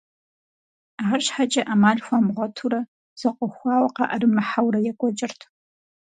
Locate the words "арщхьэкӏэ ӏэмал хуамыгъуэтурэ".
1.09-2.79